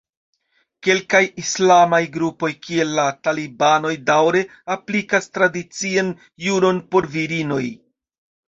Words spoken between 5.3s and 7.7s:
tradician juron por virinoj.